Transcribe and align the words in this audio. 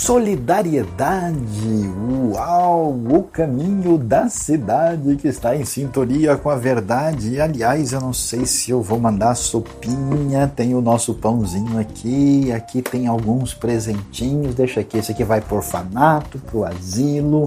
Solidariedade, 0.00 1.90
uau, 2.32 2.90
o 2.90 3.22
caminho 3.22 3.98
da 3.98 4.30
cidade 4.30 5.14
que 5.16 5.28
está 5.28 5.54
em 5.54 5.66
sintonia 5.66 6.38
com 6.38 6.48
a 6.48 6.56
verdade. 6.56 7.38
Aliás, 7.38 7.92
eu 7.92 8.00
não 8.00 8.14
sei 8.14 8.46
se 8.46 8.70
eu 8.70 8.80
vou 8.80 8.98
mandar 8.98 9.34
sopinha, 9.34 10.50
tem 10.56 10.74
o 10.74 10.80
nosso 10.80 11.12
pãozinho 11.12 11.78
aqui, 11.78 12.50
aqui 12.50 12.80
tem 12.80 13.06
alguns 13.06 13.52
presentinhos, 13.52 14.54
deixa 14.54 14.80
aqui, 14.80 14.96
esse 14.96 15.12
aqui 15.12 15.22
vai 15.22 15.42
por 15.42 15.56
orfanato, 15.56 16.38
para 16.38 16.56
o 16.56 16.64
asilo, 16.64 17.46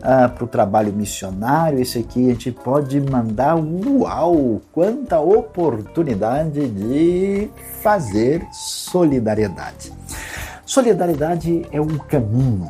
para 0.00 0.44
o 0.44 0.46
trabalho 0.46 0.92
missionário, 0.92 1.80
esse 1.80 1.98
aqui 1.98 2.26
a 2.26 2.32
gente 2.32 2.52
pode 2.52 3.00
mandar, 3.00 3.56
uau, 3.56 4.62
quanta 4.70 5.18
oportunidade 5.18 6.68
de 6.68 7.50
fazer 7.82 8.46
solidariedade. 8.52 10.01
Solidariedade 10.72 11.66
é 11.70 11.78
um 11.78 11.98
caminho 11.98 12.66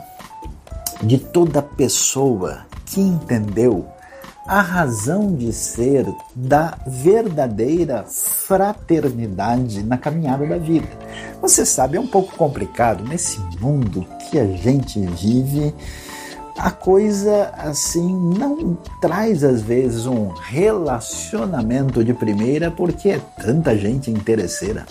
de 1.05 1.19
toda 1.19 1.63
pessoa 1.63 2.67
que 2.85 3.01
entendeu 3.01 3.87
a 4.45 4.61
razão 4.61 5.37
de 5.37 5.53
ser 5.53 6.05
da 6.35 6.77
verdadeira 6.85 8.03
fraternidade 8.03 9.85
na 9.85 9.97
caminhada 9.97 10.45
da 10.45 10.59
vida. 10.59 10.89
Você 11.41 11.65
sabe, 11.65 11.97
é 11.97 12.01
um 12.01 12.07
pouco 12.09 12.35
complicado 12.37 13.05
nesse 13.05 13.39
mundo 13.61 14.05
que 14.29 14.37
a 14.37 14.47
gente 14.47 14.99
vive. 15.01 15.73
A 16.59 16.73
coisa 16.73 17.53
assim 17.57 18.13
não 18.37 18.77
traz 19.01 19.45
às 19.45 19.63
vezes 19.63 20.07
um 20.07 20.27
relacionamento 20.27 22.03
de 22.03 22.13
primeira 22.13 22.69
porque 22.69 23.11
é 23.11 23.21
tanta 23.41 23.79
gente 23.79 24.11
interesseira. 24.11 24.85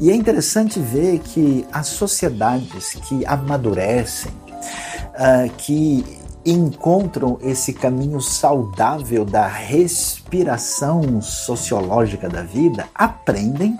E 0.00 0.10
é 0.10 0.14
interessante 0.14 0.80
ver 0.80 1.18
que 1.18 1.66
as 1.70 1.88
sociedades 1.88 2.94
que 3.06 3.24
amadurecem, 3.26 4.32
uh, 4.32 5.52
que 5.58 6.18
encontram 6.44 7.38
esse 7.42 7.74
caminho 7.74 8.18
saudável 8.18 9.26
da 9.26 9.46
respiração 9.46 11.20
sociológica 11.20 12.30
da 12.30 12.42
vida, 12.42 12.88
aprendem 12.94 13.76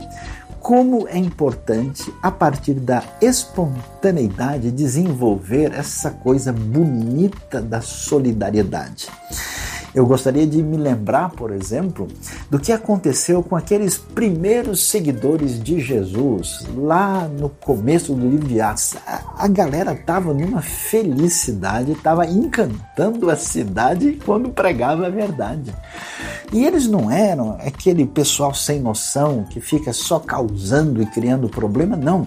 como 0.61 1.09
é 1.09 1.17
importante, 1.17 2.13
a 2.23 2.31
partir 2.31 2.75
da 2.75 3.03
espontaneidade, 3.23 4.71
desenvolver 4.71 5.73
essa 5.73 6.11
coisa 6.11 6.53
bonita 6.53 7.63
da 7.63 7.81
solidariedade. 7.81 9.09
Eu 9.95 10.07
gostaria 10.07 10.47
de 10.47 10.63
me 10.63 10.77
lembrar, 10.77 11.31
por 11.31 11.51
exemplo, 11.51 12.07
do 12.49 12.61
que 12.61 12.73
aconteceu 12.73 13.43
com 13.43 13.57
aqueles 13.57 13.99
primeiros 13.99 14.89
seguidores 14.89 15.61
de 15.61 15.81
Jesus 15.81 16.65
lá 16.77 17.27
no 17.27 17.49
começo 17.49 18.15
do 18.15 18.29
livro 18.29 18.47
de 18.47 18.61
Atos. 18.61 18.97
A, 19.37 19.49
galera 19.49 19.93
estava 19.93 20.33
numa 20.33 20.63
felicidade, 20.63 21.93
estava 21.93 22.25
encantando 22.27 23.29
a 23.31 23.37
cidade 23.37 24.19
quando 24.25 24.51
pregava 24.51 25.07
a 25.07 25.11
verdade. 25.11 25.75
E 26.53 26.65
eles 26.65 26.87
não 26.87 27.11
eram 27.11 27.59
aquele 27.61 28.07
pessoal 28.07 28.55
sem 28.55 28.81
noção 28.81 29.45
que 29.51 29.61
fica 29.61 29.93
só 29.93 30.19
causando 30.19 31.03
e 31.03 31.07
criando 31.07 31.49
problema, 31.49 31.97
não 31.97 32.27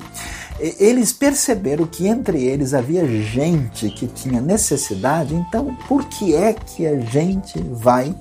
eles 0.79 1.11
perceberam 1.11 1.85
que 1.85 2.07
entre 2.07 2.41
eles 2.41 2.73
havia 2.73 3.05
gente 3.05 3.89
que 3.89 4.07
tinha 4.07 4.39
necessidade, 4.39 5.35
então 5.35 5.75
por 5.87 6.05
que 6.05 6.33
é 6.33 6.53
que 6.53 6.87
a 6.87 6.99
gente 7.01 7.59
vai 7.59 8.15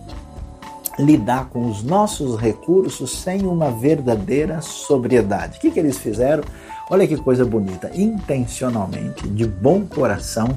lidar 0.98 1.48
com 1.50 1.70
os 1.70 1.82
nossos 1.82 2.36
recursos 2.36 3.22
sem 3.22 3.46
uma 3.46 3.70
verdadeira 3.70 4.60
sobriedade? 4.60 5.58
O 5.58 5.60
que, 5.60 5.70
que 5.70 5.78
eles 5.78 5.98
fizeram? 5.98 6.42
Olha 6.90 7.06
que 7.06 7.16
coisa 7.16 7.44
bonita, 7.44 7.90
intencionalmente, 7.94 9.28
de 9.28 9.46
bom 9.46 9.86
coração, 9.86 10.48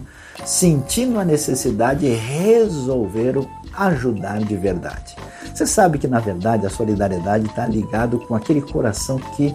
sentindo 0.44 1.19
a 1.19 1.24
necessidade, 1.24 2.07
resolveram 2.07 3.47
ajudar 3.78 4.40
de 4.40 4.56
verdade. 4.56 5.16
Você 5.53 5.68
sabe 5.68 5.97
que 5.97 6.07
na 6.07 6.19
verdade 6.19 6.66
a 6.66 6.69
solidariedade 6.69 7.45
está 7.45 7.68
ligado 7.68 8.19
com 8.19 8.35
aquele 8.35 8.62
coração 8.62 9.18
que 9.38 9.53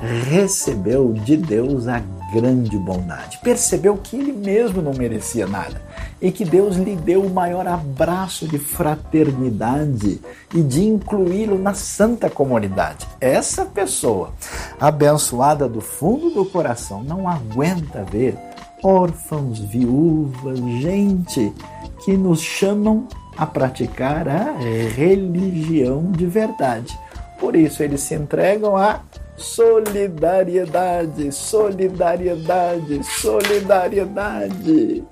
recebeu 0.00 1.12
de 1.12 1.36
Deus 1.36 1.86
a 1.86 2.02
grande 2.32 2.78
bondade. 2.78 3.38
Percebeu 3.42 3.96
que 3.96 4.16
ele 4.16 4.32
mesmo 4.32 4.80
não 4.80 4.92
merecia 4.94 5.46
nada 5.46 5.80
e 6.20 6.30
que 6.30 6.44
Deus 6.44 6.76
lhe 6.76 6.94
deu 6.96 7.22
o 7.22 7.30
maior 7.30 7.66
abraço 7.66 8.46
de 8.46 8.58
fraternidade 8.58 10.20
e 10.54 10.62
de 10.62 10.84
incluí-lo 10.84 11.58
na 11.58 11.74
santa 11.74 12.30
comunidade. 12.30 13.06
Essa 13.20 13.64
pessoa, 13.64 14.32
abençoada 14.80 15.68
do 15.68 15.80
fundo 15.80 16.30
do 16.30 16.44
coração, 16.44 17.02
não 17.02 17.28
aguenta 17.28 18.04
ver 18.04 18.38
órfãos, 18.82 19.58
viúvas, 19.58 20.58
gente 20.80 21.52
que 22.04 22.16
nos 22.16 22.40
chamam 22.40 23.06
a 23.36 23.46
praticar 23.46 24.28
a 24.28 24.52
religião 24.94 26.10
de 26.12 26.26
verdade. 26.26 26.98
Por 27.38 27.56
isso 27.56 27.82
eles 27.82 28.02
se 28.02 28.14
entregam 28.14 28.76
a 28.76 29.00
Solidariedade, 29.40 31.32
solidariedade, 31.32 33.02
solidariedade. 33.04 35.02